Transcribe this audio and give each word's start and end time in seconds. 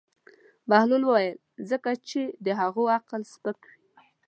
بهلول 0.69 1.03
وویل: 1.05 1.37
ځکه 1.69 1.89
چې 2.09 2.21
د 2.45 2.47
هغوی 2.59 2.91
عقل 2.97 3.21
سپک 3.33 3.57
وي. 3.67 3.75